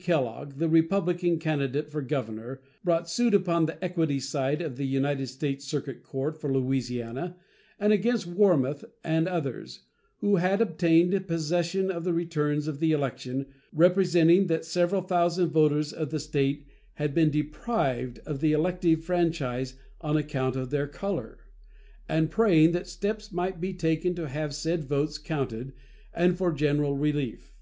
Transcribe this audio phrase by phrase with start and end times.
[0.00, 5.28] Kellogg, the Republican candidate for governor, brought suit upon the equity side of the United
[5.28, 7.36] States circuit court for Louisiana,
[7.78, 9.82] and against Warmoth and others,
[10.16, 15.92] who had obtained possession of the returns of the election, representing that several thousand voters
[15.92, 21.38] of the State had been deprived of the elective franchise on account of their color,
[22.08, 25.72] and praying that steps might be taken to have said votes counted
[26.12, 27.52] and for general relief.